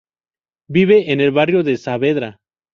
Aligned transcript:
Vive 0.67 1.11
en 1.11 1.21
el 1.21 1.29
barrio 1.29 1.61
de 1.61 1.77
Saavedra. 1.77 2.39